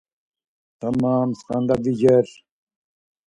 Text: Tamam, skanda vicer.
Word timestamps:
Tamam, 0.79 1.27
skanda 1.39 1.73
vicer. 1.83 2.25